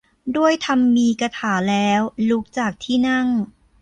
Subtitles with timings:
[0.37, 3.27] ด้วยธรรมีกถาแล้ว ลุกจากที่นั่ง